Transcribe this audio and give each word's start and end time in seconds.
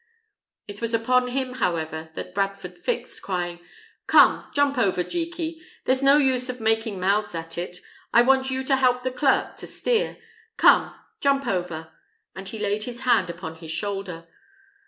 It 0.67 0.81
was 0.81 0.95
upon 0.95 1.27
him, 1.27 1.53
however, 1.53 2.09
that 2.15 2.33
Bradford 2.33 2.79
fixed, 2.79 3.21
crying, 3.21 3.59
"Come, 4.07 4.49
jump 4.51 4.79
over, 4.79 5.03
Jeky; 5.03 5.61
there's 5.85 6.01
no 6.01 6.17
use 6.17 6.49
of 6.49 6.59
making 6.59 6.99
mouths 6.99 7.35
at 7.35 7.55
it. 7.55 7.77
I 8.11 8.23
want 8.23 8.49
you 8.49 8.63
to 8.63 8.77
help 8.77 9.03
the 9.03 9.11
clerk 9.11 9.57
to 9.57 9.67
steer. 9.67 10.17
Come, 10.57 10.91
jump 11.19 11.45
over!" 11.45 11.91
and 12.35 12.47
he 12.49 12.57
laid 12.57 12.85
his 12.85 13.01
hand 13.01 13.29
upon 13.29 13.57
his 13.57 13.69
shoulder. 13.69 14.27